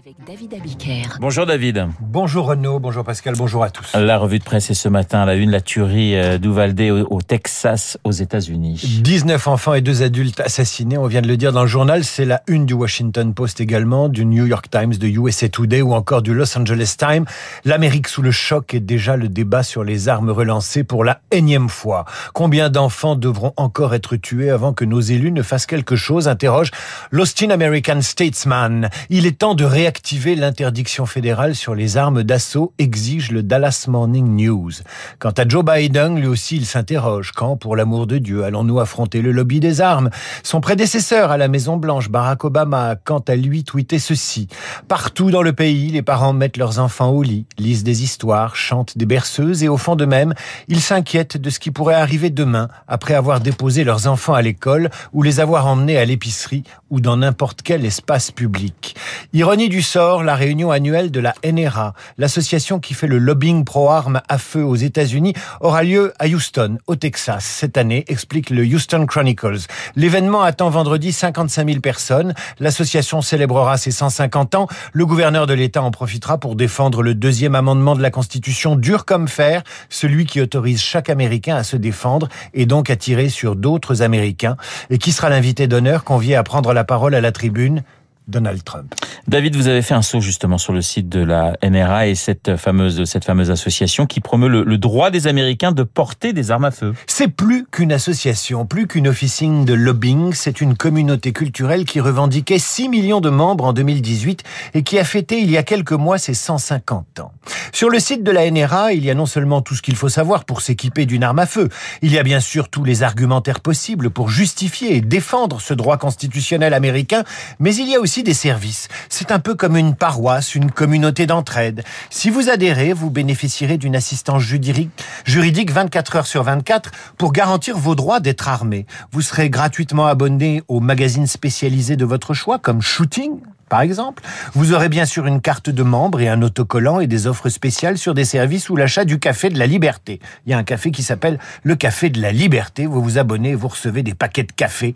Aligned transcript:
avec 0.00 0.16
David 0.26 0.54
Abiker. 0.54 1.18
Bonjour 1.20 1.44
David. 1.44 1.88
Bonjour 2.00 2.46
Renaud, 2.46 2.78
bonjour 2.78 3.04
Pascal, 3.04 3.34
bonjour 3.36 3.64
à 3.64 3.68
tous. 3.68 3.92
La 3.94 4.16
revue 4.16 4.38
de 4.38 4.44
presse 4.44 4.70
est 4.70 4.74
ce 4.74 4.88
matin 4.88 5.20
à 5.20 5.26
la 5.26 5.34
une, 5.34 5.50
la 5.50 5.60
tuerie 5.60 6.16
euh, 6.16 6.38
d'Uvalde 6.38 6.80
au, 6.80 7.16
au 7.16 7.20
Texas, 7.20 7.98
aux 8.04 8.10
États-Unis. 8.10 9.00
19 9.02 9.48
enfants 9.48 9.74
et 9.74 9.82
deux 9.82 10.02
adultes 10.02 10.40
assassinés, 10.40 10.96
on 10.96 11.06
vient 11.06 11.20
de 11.20 11.28
le 11.28 11.36
dire 11.36 11.52
dans 11.52 11.60
le 11.60 11.66
journal, 11.68 12.04
c'est 12.04 12.24
la 12.24 12.42
une 12.46 12.64
du 12.64 12.72
Washington 12.72 13.34
Post 13.34 13.60
également, 13.60 14.08
du 14.08 14.24
New 14.24 14.46
York 14.46 14.70
Times, 14.70 14.94
de 14.94 15.06
USA 15.06 15.50
Today 15.50 15.82
ou 15.82 15.92
encore 15.92 16.22
du 16.22 16.32
Los 16.32 16.56
Angeles 16.56 16.94
Times. 16.96 17.26
L'Amérique 17.66 18.08
sous 18.08 18.22
le 18.22 18.30
choc 18.30 18.72
est 18.72 18.80
déjà 18.80 19.16
le 19.16 19.28
débat 19.28 19.62
sur 19.62 19.84
les 19.84 20.08
armes 20.08 20.30
relancées 20.30 20.84
pour 20.84 21.04
la 21.04 21.20
énième 21.30 21.68
fois. 21.68 22.06
Combien 22.32 22.70
d'enfants 22.70 23.16
devront 23.16 23.52
encore 23.58 23.94
être 23.94 24.16
tués 24.16 24.48
avant 24.48 24.72
que 24.72 24.86
nos 24.86 25.00
élus 25.00 25.32
ne 25.32 25.42
fassent 25.42 25.66
quelque 25.66 25.96
chose? 25.96 26.26
interroge 26.26 26.70
l'Austin 27.10 27.50
American 27.50 28.00
Statesman. 28.00 28.88
Il 29.10 29.26
est 29.26 29.38
temps 29.38 29.54
de 29.54 29.64
réactiver 29.90 30.00
activer 30.10 30.34
l'interdiction 30.34 31.04
fédérale 31.04 31.54
sur 31.54 31.74
les 31.74 31.96
armes 31.96 32.22
d'assaut, 32.22 32.72
exige 32.78 33.30
le 33.30 33.42
Dallas 33.42 33.86
Morning 33.86 34.36
News. 34.36 34.70
Quant 35.18 35.30
à 35.30 35.46
Joe 35.46 35.64
Biden, 35.64 36.18
lui 36.18 36.26
aussi, 36.26 36.56
il 36.56 36.66
s'interroge. 36.66 37.32
Quand, 37.32 37.56
pour 37.56 37.76
l'amour 37.76 38.06
de 38.06 38.18
Dieu, 38.18 38.44
allons-nous 38.44 38.80
affronter 38.80 39.20
le 39.20 39.30
lobby 39.30 39.60
des 39.60 39.80
armes? 39.80 40.10
Son 40.42 40.60
prédécesseur 40.60 41.30
à 41.30 41.36
la 41.36 41.48
Maison-Blanche, 41.48 42.08
Barack 42.08 42.44
Obama, 42.44 42.90
a 42.90 42.96
quant 42.96 43.18
à 43.18 43.36
lui 43.36 43.62
tweeté 43.62 43.98
ceci. 43.98 44.48
Partout 44.88 45.30
dans 45.30 45.42
le 45.42 45.52
pays, 45.52 45.90
les 45.90 46.02
parents 46.02 46.32
mettent 46.32 46.56
leurs 46.56 46.78
enfants 46.78 47.10
au 47.10 47.22
lit, 47.22 47.46
lisent 47.58 47.84
des 47.84 48.02
histoires, 48.02 48.56
chantent 48.56 48.96
des 48.96 49.06
berceuses 49.06 49.62
et 49.62 49.68
au 49.68 49.76
fond 49.76 49.96
d'eux-mêmes, 49.96 50.34
ils 50.68 50.80
s'inquiètent 50.80 51.36
de 51.36 51.50
ce 51.50 51.58
qui 51.58 51.70
pourrait 51.70 51.94
arriver 51.94 52.30
demain 52.30 52.68
après 52.88 53.14
avoir 53.14 53.40
déposé 53.40 53.84
leurs 53.84 54.06
enfants 54.06 54.34
à 54.34 54.42
l'école 54.42 54.90
ou 55.12 55.22
les 55.22 55.40
avoir 55.40 55.66
emmenés 55.66 55.98
à 55.98 56.04
l'épicerie 56.04 56.64
ou 56.90 57.00
dans 57.00 57.16
n'importe 57.16 57.62
quel 57.62 57.84
espace 57.84 58.30
public. 58.30 58.96
Ironie 59.32 59.68
du 59.68 59.79
sort, 59.82 60.22
la 60.22 60.34
réunion 60.34 60.70
annuelle 60.70 61.10
de 61.10 61.20
la 61.20 61.34
NRA, 61.44 61.94
l'association 62.18 62.80
qui 62.80 62.94
fait 62.94 63.06
le 63.06 63.18
lobbying 63.18 63.64
pro-armes 63.64 64.20
à 64.28 64.38
feu 64.38 64.64
aux 64.64 64.76
États-Unis, 64.76 65.34
aura 65.60 65.82
lieu 65.82 66.12
à 66.18 66.26
Houston, 66.26 66.78
au 66.86 66.96
Texas, 66.96 67.44
cette 67.44 67.76
année, 67.76 68.04
explique 68.08 68.50
le 68.50 68.62
Houston 68.64 69.06
Chronicles. 69.06 69.66
L'événement 69.96 70.42
attend 70.42 70.70
vendredi 70.70 71.12
55 71.12 71.68
000 71.68 71.80
personnes. 71.80 72.34
L'association 72.58 73.22
célébrera 73.22 73.76
ses 73.76 73.90
150 73.90 74.54
ans. 74.54 74.66
Le 74.92 75.06
gouverneur 75.06 75.46
de 75.46 75.54
l'État 75.54 75.82
en 75.82 75.90
profitera 75.90 76.38
pour 76.38 76.56
défendre 76.56 77.02
le 77.02 77.14
deuxième 77.14 77.54
amendement 77.54 77.94
de 77.94 78.02
la 78.02 78.10
Constitution 78.10 78.76
dur 78.76 79.04
comme 79.04 79.28
fer, 79.28 79.62
celui 79.88 80.26
qui 80.26 80.40
autorise 80.40 80.80
chaque 80.80 81.10
Américain 81.10 81.56
à 81.56 81.64
se 81.64 81.76
défendre 81.76 82.28
et 82.54 82.66
donc 82.66 82.90
à 82.90 82.96
tirer 82.96 83.28
sur 83.28 83.56
d'autres 83.56 84.02
Américains. 84.02 84.56
Et 84.90 84.98
qui 84.98 85.12
sera 85.12 85.28
l'invité 85.28 85.66
d'honneur 85.66 86.04
convié 86.04 86.36
à 86.36 86.42
prendre 86.42 86.72
la 86.72 86.84
parole 86.84 87.14
à 87.14 87.20
la 87.20 87.32
tribune? 87.32 87.82
Donald 88.28 88.62
Trump. 88.64 88.94
David, 89.26 89.56
vous 89.56 89.68
avez 89.68 89.82
fait 89.82 89.94
un 89.94 90.02
saut 90.02 90.20
justement 90.20 90.58
sur 90.58 90.72
le 90.72 90.82
site 90.82 91.08
de 91.08 91.20
la 91.20 91.56
NRA 91.62 92.06
et 92.06 92.14
cette 92.14 92.56
fameuse, 92.56 93.04
cette 93.04 93.24
fameuse 93.24 93.50
association 93.50 94.06
qui 94.06 94.20
promeut 94.20 94.48
le, 94.48 94.62
le 94.64 94.78
droit 94.78 95.10
des 95.10 95.26
Américains 95.26 95.72
de 95.72 95.82
porter 95.82 96.32
des 96.32 96.50
armes 96.50 96.64
à 96.64 96.70
feu. 96.70 96.94
C'est 97.06 97.28
plus 97.28 97.66
qu'une 97.70 97.92
association, 97.92 98.66
plus 98.66 98.86
qu'une 98.86 99.08
officine 99.08 99.64
de 99.64 99.74
lobbying, 99.74 100.32
c'est 100.32 100.60
une 100.60 100.76
communauté 100.76 101.32
culturelle 101.32 101.84
qui 101.84 102.00
revendiquait 102.00 102.58
6 102.58 102.88
millions 102.88 103.20
de 103.20 103.30
membres 103.30 103.64
en 103.64 103.72
2018 103.72 104.42
et 104.74 104.82
qui 104.82 104.98
a 104.98 105.04
fêté 105.04 105.40
il 105.40 105.50
y 105.50 105.56
a 105.56 105.62
quelques 105.62 105.92
mois 105.92 106.18
ses 106.18 106.34
150 106.34 107.20
ans. 107.20 107.32
Sur 107.72 107.88
le 107.88 107.98
site 107.98 108.22
de 108.22 108.30
la 108.30 108.50
NRA, 108.50 108.92
il 108.92 109.04
y 109.04 109.10
a 109.10 109.14
non 109.14 109.26
seulement 109.26 109.62
tout 109.62 109.74
ce 109.74 109.82
qu'il 109.82 109.96
faut 109.96 110.08
savoir 110.08 110.44
pour 110.44 110.60
s'équiper 110.60 111.06
d'une 111.06 111.24
arme 111.24 111.38
à 111.38 111.46
feu, 111.46 111.68
il 112.02 112.12
y 112.12 112.18
a 112.18 112.22
bien 112.22 112.40
sûr 112.40 112.68
tous 112.68 112.84
les 112.84 113.02
argumentaires 113.02 113.60
possibles 113.60 114.10
pour 114.10 114.28
justifier 114.28 114.96
et 114.96 115.00
défendre 115.00 115.60
ce 115.60 115.74
droit 115.74 115.98
constitutionnel 115.98 116.74
américain, 116.74 117.24
mais 117.58 117.74
il 117.74 117.88
y 117.88 117.94
a 117.94 118.00
aussi 118.00 118.09
des 118.18 118.34
services. 118.34 118.88
C'est 119.08 119.30
un 119.30 119.38
peu 119.38 119.54
comme 119.54 119.76
une 119.76 119.94
paroisse, 119.94 120.54
une 120.54 120.70
communauté 120.70 121.26
d'entraide. 121.26 121.84
Si 122.10 122.28
vous 122.28 122.50
adhérez, 122.50 122.92
vous 122.92 123.10
bénéficierez 123.10 123.78
d'une 123.78 123.96
assistance 123.96 124.42
juridique, 124.42 124.90
juridique 125.24 125.70
24 125.70 126.16
heures 126.16 126.26
sur 126.26 126.42
24 126.42 126.90
pour 127.16 127.32
garantir 127.32 127.78
vos 127.78 127.94
droits 127.94 128.20
d'être 128.20 128.48
armé. 128.48 128.86
Vous 129.12 129.22
serez 129.22 129.48
gratuitement 129.48 130.06
abonné 130.06 130.62
aux 130.68 130.80
magazines 130.80 131.28
spécialisés 131.28 131.96
de 131.96 132.04
votre 132.04 132.34
choix, 132.34 132.58
comme 132.58 132.82
Shooting, 132.82 133.40
par 133.70 133.80
exemple. 133.80 134.22
Vous 134.52 134.74
aurez 134.74 134.90
bien 134.90 135.06
sûr 135.06 135.26
une 135.26 135.40
carte 135.40 135.70
de 135.70 135.82
membre 135.82 136.20
et 136.20 136.28
un 136.28 136.42
autocollant 136.42 137.00
et 137.00 137.06
des 137.06 137.26
offres 137.26 137.48
spéciales 137.48 137.96
sur 137.96 138.12
des 138.12 138.26
services 138.26 138.68
ou 138.68 138.76
l'achat 138.76 139.06
du 139.06 139.18
café 139.18 139.48
de 139.48 139.58
la 139.58 139.66
liberté. 139.66 140.20
Il 140.44 140.50
y 140.50 140.52
a 140.52 140.58
un 140.58 140.64
café 140.64 140.90
qui 140.90 141.02
s'appelle 141.02 141.38
le 141.62 141.76
café 141.76 142.10
de 142.10 142.20
la 142.20 142.32
liberté. 142.32 142.84
Vous 142.84 143.00
vous 143.00 143.16
abonnez, 143.16 143.54
vous 143.54 143.68
recevez 143.68 144.02
des 144.02 144.14
paquets 144.14 144.42
de 144.42 144.52
café 144.52 144.94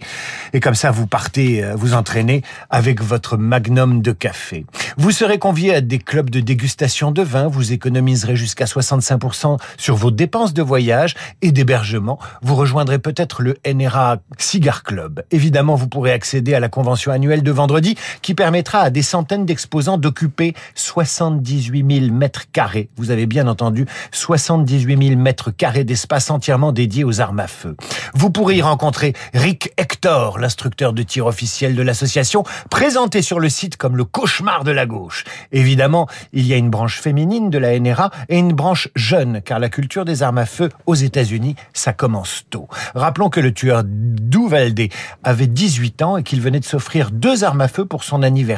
et 0.52 0.60
comme 0.60 0.74
ça 0.74 0.90
vous 0.90 1.06
partez 1.06 1.64
euh, 1.64 1.74
vous 1.76 1.94
entraîner 1.94 2.42
avec 2.68 3.00
votre 3.00 3.36
magnum 3.36 4.02
de 4.02 4.10
café. 4.10 4.66
Vous 4.96 5.12
serez 5.12 5.38
convié 5.38 5.76
à 5.76 5.80
des 5.80 5.98
clubs 5.98 6.28
de 6.28 6.40
dégustation 6.40 7.12
de 7.12 7.22
vin, 7.22 7.46
vous 7.46 7.72
économiserez 7.72 8.34
jusqu'à 8.34 8.64
65% 8.64 9.58
sur 9.76 9.94
vos 9.94 10.10
dépenses 10.10 10.52
de 10.52 10.62
voyage 10.62 11.14
et 11.42 11.52
d'hébergement. 11.52 12.18
Vous 12.42 12.56
rejoindrez 12.56 12.98
peut-être 12.98 13.42
le 13.42 13.56
NRA 13.64 14.16
Cigar 14.38 14.82
Club. 14.82 15.22
Évidemment, 15.30 15.76
vous 15.76 15.86
pourrez 15.86 16.10
accéder 16.10 16.54
à 16.54 16.60
la 16.60 16.68
convention 16.68 17.12
annuelle 17.12 17.44
de 17.44 17.52
vendredi 17.52 17.96
qui 18.20 18.34
permet 18.34 18.63
à 18.72 18.90
des 18.90 19.02
centaines 19.02 19.46
d'exposants 19.46 19.98
d'occuper 19.98 20.54
78 20.74 22.00
000 22.00 22.12
mètres 22.12 22.50
carrés. 22.50 22.88
Vous 22.96 23.10
avez 23.10 23.26
bien 23.26 23.46
entendu, 23.46 23.86
78 24.12 25.08
000 25.08 25.20
mètres 25.20 25.50
carrés 25.50 25.84
d'espace 25.84 26.30
entièrement 26.30 26.72
dédié 26.72 27.04
aux 27.04 27.20
armes 27.20 27.40
à 27.40 27.46
feu. 27.46 27.76
Vous 28.14 28.30
pourrez 28.30 28.56
y 28.56 28.62
rencontrer 28.62 29.12
Rick 29.34 29.72
Hector, 29.76 30.38
l'instructeur 30.38 30.92
de 30.92 31.02
tir 31.02 31.26
officiel 31.26 31.74
de 31.74 31.82
l'association, 31.82 32.44
présenté 32.70 33.22
sur 33.22 33.40
le 33.40 33.48
site 33.48 33.76
comme 33.76 33.96
le 33.96 34.04
cauchemar 34.04 34.64
de 34.64 34.70
la 34.70 34.86
gauche. 34.86 35.24
Évidemment, 35.52 36.08
il 36.32 36.46
y 36.46 36.54
a 36.54 36.56
une 36.56 36.70
branche 36.70 37.00
féminine 37.00 37.50
de 37.50 37.58
la 37.58 37.78
NRA 37.78 38.10
et 38.28 38.38
une 38.38 38.52
branche 38.52 38.88
jeune, 38.94 39.42
car 39.42 39.58
la 39.58 39.68
culture 39.68 40.04
des 40.04 40.22
armes 40.22 40.38
à 40.38 40.46
feu 40.46 40.70
aux 40.86 40.94
États-Unis, 40.94 41.56
ça 41.72 41.92
commence 41.92 42.44
tôt. 42.50 42.68
Rappelons 42.94 43.28
que 43.28 43.40
le 43.40 43.52
tueur 43.52 43.82
d'Uvalde 43.84 44.88
avait 45.22 45.46
18 45.46 46.02
ans 46.02 46.16
et 46.16 46.22
qu'il 46.22 46.40
venait 46.40 46.60
de 46.60 46.64
s'offrir 46.64 47.10
deux 47.10 47.44
armes 47.44 47.60
à 47.60 47.68
feu 47.68 47.84
pour 47.84 48.04
son 48.04 48.22
anniversaire. 48.22 48.53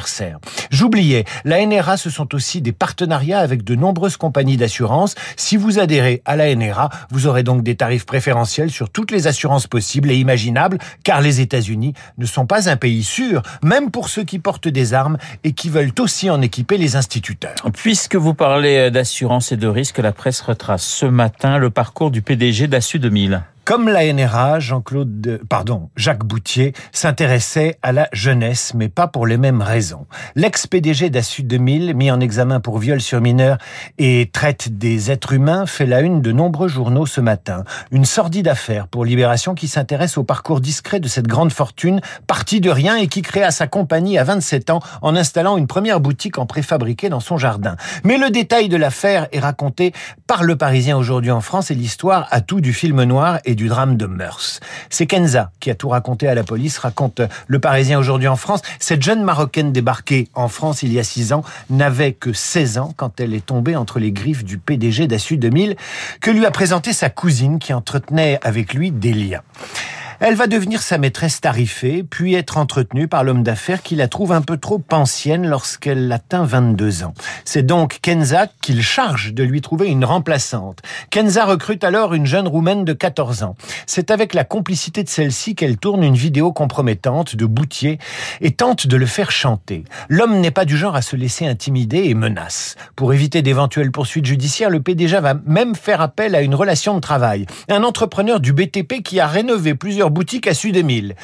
J'oubliais, 0.69 1.25
la 1.45 1.65
NRA, 1.65 1.97
ce 1.97 2.09
sont 2.09 2.35
aussi 2.35 2.61
des 2.61 2.71
partenariats 2.71 3.39
avec 3.39 3.63
de 3.63 3.75
nombreuses 3.75 4.17
compagnies 4.17 4.57
d'assurance. 4.57 5.15
Si 5.35 5.57
vous 5.57 5.79
adhérez 5.79 6.21
à 6.25 6.35
la 6.35 6.53
NRA, 6.53 6.89
vous 7.11 7.27
aurez 7.27 7.43
donc 7.43 7.63
des 7.63 7.75
tarifs 7.75 8.05
préférentiels 8.05 8.69
sur 8.69 8.89
toutes 8.89 9.11
les 9.11 9.27
assurances 9.27 9.67
possibles 9.67 10.11
et 10.11 10.15
imaginables, 10.15 10.77
car 11.03 11.21
les 11.21 11.41
États-Unis 11.41 11.93
ne 12.17 12.25
sont 12.25 12.45
pas 12.45 12.69
un 12.69 12.77
pays 12.77 13.03
sûr, 13.03 13.41
même 13.63 13.91
pour 13.91 14.09
ceux 14.09 14.23
qui 14.23 14.39
portent 14.39 14.67
des 14.67 14.93
armes 14.93 15.17
et 15.43 15.53
qui 15.53 15.69
veulent 15.69 15.93
aussi 15.99 16.29
en 16.29 16.41
équiper 16.41 16.77
les 16.77 16.95
instituteurs. 16.95 17.55
Puisque 17.73 18.15
vous 18.15 18.33
parlez 18.33 18.91
d'assurance 18.91 19.51
et 19.51 19.57
de 19.57 19.67
risque, 19.67 19.97
la 19.97 20.11
presse 20.11 20.41
retrace 20.41 20.83
ce 20.83 21.05
matin 21.05 21.57
le 21.57 21.69
parcours 21.69 22.11
du 22.11 22.21
PDG 22.21 22.67
d'Assu 22.67 22.99
2000. 22.99 23.41
Comme 23.67 23.89
la 23.89 24.13
NRA, 24.13 24.61
Jean-Claude, 24.61 25.41
pardon, 25.49 25.89
Jacques 25.97 26.23
Boutier 26.23 26.71
s'intéressait 26.93 27.77
à 27.81 27.91
la 27.91 28.07
jeunesse, 28.13 28.71
mais 28.73 28.87
pas 28.87 29.07
pour 29.07 29.27
les 29.27 29.35
mêmes 29.35 29.61
raisons. 29.61 30.07
L'ex-PDG 30.35 31.09
d'Assu 31.09 31.43
2000, 31.43 31.93
mis 31.93 32.09
en 32.09 32.21
examen 32.21 32.61
pour 32.61 32.77
viol 32.77 33.01
sur 33.01 33.19
mineur 33.19 33.57
et 33.97 34.29
traite 34.31 34.77
des 34.77 35.11
êtres 35.11 35.33
humains, 35.33 35.65
fait 35.65 35.85
la 35.85 35.99
une 35.99 36.21
de 36.21 36.31
nombreux 36.31 36.69
journaux 36.69 37.05
ce 37.05 37.19
matin. 37.19 37.65
Une 37.91 38.05
sordide 38.05 38.47
affaire 38.47 38.87
pour 38.87 39.03
Libération 39.03 39.53
qui 39.53 39.67
s'intéresse 39.67 40.17
au 40.17 40.23
parcours 40.23 40.61
discret 40.61 41.01
de 41.01 41.09
cette 41.09 41.27
grande 41.27 41.51
fortune, 41.51 41.99
partie 42.25 42.61
de 42.61 42.69
rien 42.69 42.95
et 42.95 43.07
qui 43.07 43.21
créa 43.21 43.51
sa 43.51 43.67
compagnie 43.67 44.17
à 44.17 44.23
27 44.23 44.69
ans 44.69 44.79
en 45.01 45.13
installant 45.13 45.57
une 45.57 45.67
première 45.67 45.99
boutique 45.99 46.37
en 46.37 46.45
préfabriqué 46.45 47.09
dans 47.09 47.19
son 47.19 47.37
jardin. 47.37 47.75
Mais 48.05 48.17
le 48.17 48.29
détail 48.29 48.69
de 48.69 48.77
l'affaire 48.77 49.27
est 49.33 49.41
raconté 49.41 49.91
par 50.25 50.45
le 50.45 50.55
Parisien 50.55 50.95
aujourd'hui 50.95 51.31
en 51.31 51.41
France 51.41 51.69
et 51.69 51.75
l'histoire 51.75 52.29
à 52.31 52.39
tout 52.39 52.61
du 52.61 52.71
film 52.71 53.03
noir 53.03 53.39
et 53.43 53.56
du 53.57 53.67
drame 53.67 53.97
de 53.97 54.05
mœurs. 54.05 54.61
C'est 54.89 55.05
Kenza 55.05 55.51
qui 55.59 55.69
a 55.69 55.75
tout 55.75 55.89
raconté 55.89 56.29
à 56.29 56.35
la 56.35 56.43
police, 56.43 56.77
raconte 56.77 57.21
le 57.47 57.59
Parisien 57.59 57.99
aujourd'hui 57.99 58.29
en 58.29 58.37
France. 58.37 58.61
Cette 58.79 59.03
jeune 59.03 59.23
Marocaine 59.23 59.73
débarquée 59.73 60.29
en 60.33 60.47
France 60.47 60.83
il 60.83 60.93
y 60.93 60.99
a 60.99 61.03
six 61.03 61.33
ans 61.33 61.43
n'avait 61.69 62.13
que 62.13 62.31
16 62.31 62.77
ans 62.77 62.93
quand 62.95 63.19
elle 63.19 63.33
est 63.33 63.45
tombée 63.45 63.75
entre 63.75 63.99
les 63.99 64.13
griffes 64.13 64.45
du 64.45 64.57
PDG 64.57 65.07
d'Assu 65.07 65.35
2000 65.35 65.75
que 66.21 66.31
lui 66.31 66.45
a 66.45 66.51
présenté 66.51 66.93
sa 66.93 67.09
cousine 67.09 67.59
qui 67.59 67.73
entretenait 67.73 68.39
avec 68.43 68.73
lui 68.73 68.91
des 68.91 69.13
liens. 69.13 69.41
Elle 70.19 70.33
va 70.33 70.47
devenir 70.47 70.81
sa 70.81 70.97
maîtresse 70.97 71.41
tarifée, 71.41 72.03
puis 72.03 72.33
être 72.33 72.57
entretenue 72.57 73.07
par 73.07 73.23
l'homme 73.23 73.43
d'affaires 73.43 73.83
qui 73.83 73.95
la 73.95 74.07
trouve 74.07 74.31
un 74.31 74.41
peu 74.41 74.57
trop 74.57 74.81
ancienne 74.91 75.47
lorsqu'elle 75.47 76.11
atteint 76.11 76.43
22 76.43 77.03
ans. 77.03 77.13
C'est 77.45 77.63
donc 77.63 77.99
Kenza 78.01 78.47
qu'il 78.61 78.81
charge 78.81 79.35
de 79.35 79.43
lui 79.43 79.61
trouver 79.61 79.89
une 79.89 80.03
remplaçante. 80.03 80.81
Kenza 81.11 81.45
recrute 81.45 81.83
alors 81.83 82.15
une 82.15 82.25
jeune 82.25 82.47
roumaine 82.47 82.83
de 82.83 82.93
14 82.93 83.43
ans. 83.43 83.55
C'est 83.85 84.09
avec 84.09 84.33
la 84.33 84.43
complicité 84.43 85.03
de 85.03 85.09
celle-ci 85.09 85.53
qu'elle 85.53 85.77
tourne 85.77 86.03
une 86.03 86.15
vidéo 86.15 86.51
compromettante 86.51 87.35
de 87.35 87.45
Boutier 87.45 87.99
et 88.41 88.51
tente 88.51 88.87
de 88.87 88.97
le 88.97 89.05
faire 89.05 89.29
chanter. 89.29 89.83
L'homme 90.09 90.39
n'est 90.39 90.49
pas 90.49 90.65
du 90.65 90.77
genre 90.77 90.95
à 90.95 91.03
se 91.03 91.15
laisser 91.15 91.45
intimider 91.45 92.05
et 92.05 92.15
menace. 92.15 92.75
Pour 92.95 93.13
éviter 93.13 93.43
d'éventuelles 93.43 93.91
poursuites 93.91 94.25
judiciaires, 94.25 94.71
le 94.71 94.81
PDG 94.81 95.19
va 95.19 95.35
même 95.45 95.75
faire 95.75 96.01
appel 96.01 96.33
à 96.33 96.41
une 96.41 96.55
relation 96.55 96.95
de 96.95 97.01
travail. 97.01 97.45
Un 97.69 97.83
entrepreneur 97.83 98.39
du 98.39 98.51
BTP 98.51 99.03
qui 99.03 99.19
a 99.19 99.27
rénové 99.27 99.75
plusieurs 99.75 100.06
boutique 100.09 100.47
à 100.47 100.53
Sud 100.53 100.75
Émile. 100.75 101.15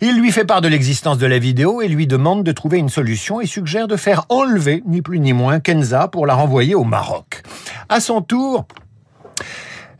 Il 0.00 0.18
lui 0.18 0.32
fait 0.32 0.44
part 0.44 0.60
de 0.60 0.68
l'existence 0.68 1.18
de 1.18 1.26
la 1.26 1.38
vidéo 1.38 1.80
et 1.80 1.88
lui 1.88 2.06
demande 2.06 2.44
de 2.44 2.52
trouver 2.52 2.78
une 2.78 2.88
solution 2.88 3.40
et 3.40 3.46
suggère 3.46 3.88
de 3.88 3.96
faire 3.96 4.26
enlever, 4.28 4.82
ni 4.86 5.02
plus 5.02 5.20
ni 5.20 5.32
moins, 5.32 5.60
Kenza 5.60 6.08
pour 6.08 6.26
la 6.26 6.34
renvoyer 6.34 6.74
au 6.74 6.84
Maroc. 6.84 7.42
À 7.88 8.00
son 8.00 8.22
tour, 8.22 8.66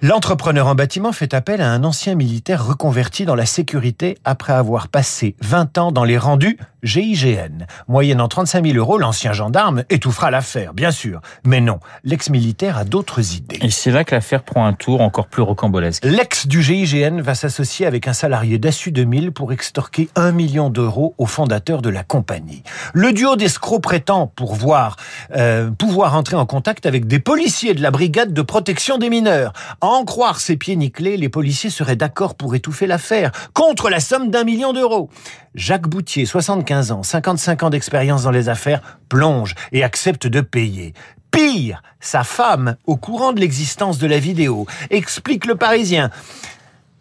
L'entrepreneur 0.03 0.67
en 0.67 0.75
bâtiment 0.75 1.13
fait 1.13 1.35
appel 1.35 1.61
à 1.61 1.71
un 1.71 1.85
ancien 1.85 2.15
militaire 2.15 2.67
reconverti 2.67 3.27
dans 3.27 3.35
la 3.35 3.45
sécurité 3.45 4.17
après 4.25 4.55
avoir 4.55 4.89
passé 4.89 5.37
20 5.43 5.77
ans 5.77 5.93
dans 5.93 6.05
les 6.05 6.17
rendus 6.17 6.57
GIGN. 6.83 7.67
Moyennant 7.89 8.29
35 8.29 8.65
000 8.65 8.79
euros, 8.79 8.99
l'ancien 8.99 9.33
gendarme 9.33 9.85
étouffera 9.91 10.31
l'affaire, 10.31 10.75
bien 10.75 10.91
sûr. 10.91 11.21
Mais 11.45 11.61
non, 11.61 11.79
l'ex-militaire 12.05 12.79
a 12.79 12.85
d'autres 12.85 13.35
idées. 13.35 13.59
Et 13.63 13.71
c'est 13.71 13.91
là 13.91 14.05
que 14.05 14.15
l'affaire 14.15 14.43
prend 14.43 14.67
un 14.67 14.73
tour 14.73 15.01
encore 15.01 15.27
plus 15.27 15.43
rocambolesque. 15.43 16.05
L'ex 16.05 16.47
du 16.47 16.63
GIGN 16.63 17.21
va 17.21 17.35
s'associer 17.35 17.87
avec 17.87 18.09
un 18.09 18.13
salarié 18.13 18.59
d'Assu 18.59 18.93
2000 18.93 19.33
pour 19.33 19.53
extorquer 19.53 20.09
un 20.17 20.33
million 20.33 20.71
d'euros 20.71 21.15
au 21.19 21.27
fondateur 21.27 21.83
de 21.83 21.91
la 21.91 22.05
compagnie. 22.05 22.63
Le 22.95 23.13
duo 23.13 23.37
d'escrocs 23.37 23.83
prétend 23.83 24.27
pour 24.27 24.55
voir, 24.55 24.97
euh, 25.37 25.71
pouvoir 25.71 26.15
entrer 26.15 26.37
en 26.37 26.47
contact 26.47 26.87
avec 26.87 27.07
des 27.07 27.19
policiers 27.19 27.75
de 27.75 27.83
la 27.83 27.91
brigade 27.91 28.33
de 28.33 28.43
protection 28.43 28.99
des 28.99 29.11
mineurs. 29.11 29.53
À 29.81 29.87
en 29.87 30.05
croire 30.05 30.41
ses 30.41 30.57
pieds 30.57 30.77
nickelés, 30.77 31.17
les 31.17 31.29
policiers 31.29 31.71
seraient 31.71 31.97
d'accord 31.97 32.35
pour 32.35 32.55
étouffer 32.55 32.87
l'affaire, 32.87 33.33
contre 33.55 33.91
la 33.91 34.01
somme 34.01 34.31
d'un 34.31 34.45
million 34.45 34.73
d'euros. 34.73 35.11
Jacques 35.57 35.89
Boutier, 35.89 36.27
75 36.27 36.70
ans, 36.73 37.03
55 37.03 37.63
ans 37.63 37.71
d'expérience 37.71 38.23
dans 38.23 38.31
les 38.31 38.49
affaires, 38.49 38.81
plonge 39.09 39.55
et 39.73 39.83
accepte 39.85 40.27
de 40.27 40.41
payer. 40.41 40.95
Pire, 41.31 41.83
sa 42.01 42.25
femme, 42.25 42.77
au 42.87 42.97
courant 42.97 43.33
de 43.33 43.41
l'existence 43.41 43.99
de 43.99 44.07
la 44.07 44.19
vidéo, 44.19 44.67
explique 44.91 45.47
le 45.47 45.55
Parisien 45.55 46.11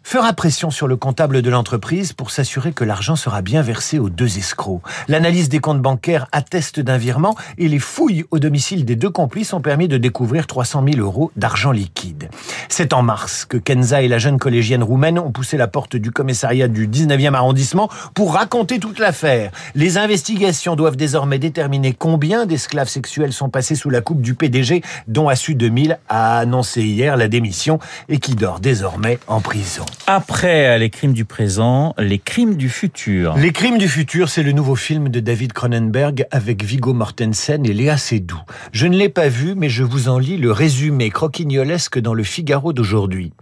fera 0.02 0.32
pression 0.32 0.70
sur 0.70 0.88
le 0.88 0.96
comptable 0.96 1.42
de 1.42 1.50
l'entreprise 1.50 2.12
pour 2.12 2.30
s'assurer 2.30 2.72
que 2.72 2.84
l'argent 2.84 3.16
sera 3.16 3.42
bien 3.42 3.62
versé 3.62 3.98
aux 3.98 4.10
deux 4.10 4.38
escrocs. 4.38 4.82
L'analyse 5.08 5.48
des 5.48 5.60
comptes 5.60 5.80
bancaires 5.80 6.26
atteste 6.32 6.80
d'un 6.80 6.96
virement 6.96 7.36
et 7.58 7.68
les 7.68 7.78
fouilles 7.78 8.24
au 8.30 8.38
domicile 8.38 8.84
des 8.84 8.96
deux 8.96 9.10
complices 9.10 9.52
ont 9.52 9.60
permis 9.60 9.88
de 9.88 9.98
découvrir 9.98 10.46
300 10.46 10.84
000 10.94 11.00
euros 11.00 11.30
d'argent 11.36 11.70
liquide. 11.70 12.28
C'est 12.68 12.92
en 12.92 13.02
mars 13.02 13.44
que 13.44 13.56
Kenza 13.56 14.02
et 14.02 14.08
la 14.08 14.18
jeune 14.18 14.38
collégienne 14.38 14.82
roumaine 14.82 15.18
ont 15.18 15.30
poussé 15.30 15.56
la 15.56 15.68
porte 15.68 15.96
du 15.96 16.10
commissariat 16.10 16.66
du 16.66 16.88
19e 16.88 17.34
arrondissement 17.34 17.88
pour 18.14 18.34
raconter 18.34 18.80
toute 18.80 18.98
l'affaire. 18.98 19.52
Les 19.74 19.98
investigations 19.98 20.76
doivent 20.76 20.96
désormais 20.96 21.38
déterminer 21.38 21.92
combien 21.92 22.46
d'esclaves 22.46 22.88
sexuels 22.88 23.32
sont 23.32 23.48
passés 23.48 23.74
sous 23.74 23.90
la 23.90 24.00
coupe 24.00 24.22
du 24.22 24.34
PDG 24.34 24.82
dont 25.08 25.28
Assu 25.28 25.54
2000 25.54 25.98
a 26.08 26.38
annoncé 26.38 26.82
hier 26.82 27.16
la 27.16 27.28
démission 27.28 27.78
et 28.08 28.18
qui 28.18 28.34
dort 28.34 28.60
désormais 28.60 29.18
en 29.26 29.40
prison. 29.40 29.84
Après 30.06 30.78
les 30.78 30.90
crimes 30.90 31.12
du 31.12 31.24
présent, 31.24 31.94
les 31.98 32.18
crimes 32.18 32.56
du 32.56 32.68
futur. 32.68 33.36
Les 33.36 33.52
crimes 33.52 33.78
du 33.78 33.88
futur, 33.88 34.28
c'est 34.28 34.42
le 34.42 34.52
nouveau 34.52 34.74
film 34.74 35.08
de 35.08 35.20
David 35.20 35.52
Cronenberg 35.52 36.26
avec 36.30 36.64
Vigo 36.64 36.92
Mortensen 36.92 37.64
et 37.64 37.72
Léa 37.72 37.96
Seydoux. 37.96 38.40
Je 38.72 38.86
ne 38.86 38.96
l'ai 38.96 39.08
pas 39.08 39.28
vu, 39.28 39.54
mais 39.54 39.68
je 39.68 39.84
vous 39.84 40.08
en 40.08 40.18
lis 40.18 40.36
le 40.36 40.50
résumé 40.52 41.10
croquignolesque 41.10 41.98
dans 41.98 42.14
le 42.14 42.24
Figaro 42.24 42.72
d'aujourd'hui. 42.72 43.32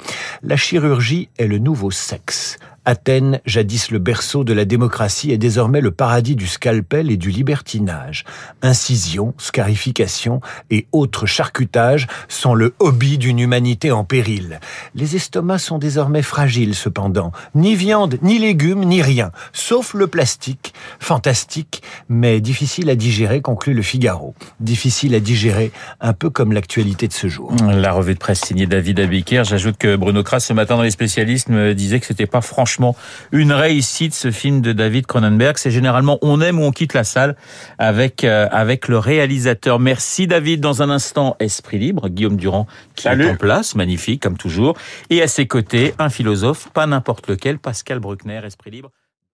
La 0.43 0.57
chirurgie 0.57 1.29
est 1.39 1.47
le 1.47 1.59
nouveau 1.59 1.91
sexe. 1.91 2.59
Athènes, 2.89 3.43
jadis 3.45 3.91
le 3.91 3.99
berceau 3.99 4.45
de 4.45 4.55
la 4.55 4.65
démocratie, 4.65 5.31
est 5.31 5.37
désormais 5.37 5.83
le 5.83 5.91
paradis 5.91 6.37
du 6.37 6.47
scalpel 6.47 7.11
et 7.11 7.19
du 7.19 7.29
libertinage. 7.29 8.25
Incision, 8.63 9.35
scarification 9.37 10.41
et 10.71 10.87
autres 10.93 11.27
charcutages 11.27 12.07
sont 12.29 12.55
le 12.55 12.73
hobby 12.79 13.19
d'une 13.19 13.41
humanité 13.41 13.93
en 13.93 14.05
péril. 14.05 14.59
Les 14.95 15.17
estomacs 15.17 15.61
sont 15.61 15.77
désormais 15.77 16.23
fragiles 16.23 16.75
cependant. 16.75 17.31
Ni 17.55 17.75
viande, 17.75 18.17
ni 18.23 18.39
légumes, 18.39 18.87
ni 18.87 19.03
rien. 19.03 19.33
Sauf 19.53 19.93
le 19.93 20.07
plastique. 20.07 20.73
Fantastique, 20.99 21.83
mais 22.09 22.41
difficile 22.41 22.91
à 22.91 22.95
digérer, 22.95 23.41
conclut 23.41 23.75
le 23.75 23.83
Figaro. 23.83 24.35
Difficile 24.61 25.15
à 25.15 25.21
digérer, 25.21 25.73
un 26.01 26.13
peu 26.13 26.31
comme 26.31 26.53
l'actualité 26.53 27.09
de 27.09 27.13
ce 27.13 27.29
jour. 27.29 27.53
La 27.67 27.93
revue 27.93 28.15
de 28.15 28.19
presse 28.19 28.41
signée 28.41 28.67
David 28.67 29.01
Abiker. 29.01 29.45
J'ajoute 29.45 29.77
que 29.79 29.97
Bruno 29.97 30.23
Kras, 30.23 30.41
ce 30.41 30.53
matin 30.53 30.77
dans 30.77 30.83
les 30.83 30.91
spécialistes, 30.91 31.49
me 31.49 31.75
disait 31.75 32.01
que 32.01 32.07
c'était 32.07 32.27
pas 32.27 32.41
franchement 32.41 32.97
une 33.33 33.53
réussite 33.53 34.15
ce 34.15 34.31
film 34.31 34.61
de 34.61 34.73
David 34.73 35.07
Cronenberg. 35.07 35.57
C'est 35.59 35.71
généralement 35.71 36.19
on 36.23 36.41
aime 36.41 36.59
ou 36.59 36.65
on 36.65 36.73
quitte 36.73 36.95
la 36.95 37.05
salle 37.05 37.37
avec 37.79 38.25
euh, 38.25 38.49
avec 38.51 38.89
le 38.89 38.99
réalisateur. 38.99 39.79
Merci 39.79 40.27
David. 40.27 40.61
Dans 40.61 40.83
un 40.83 40.91
instant, 40.91 41.37
Esprit 41.41 41.79
libre, 41.79 42.09
Guillaume 42.09 42.37
Durand 42.37 42.67
qui 42.95 43.09
est 43.09 43.31
en 43.31 43.37
place, 43.37 43.75
magnifique 43.75 44.23
comme 44.23 44.37
toujours, 44.37 44.77
et 45.11 45.23
à 45.23 45.29
ses 45.29 45.47
côtés 45.47 45.95
un 45.99 46.09
philosophe, 46.09 46.69
pas 46.73 46.87
n'importe 46.87 47.29
lequel, 47.29 47.59
Pascal 47.59 48.01
Bruckner, 48.01 48.41
Esprit 48.45 48.71
libre. 48.71 48.91